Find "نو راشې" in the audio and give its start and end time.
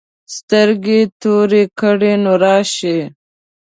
2.23-2.97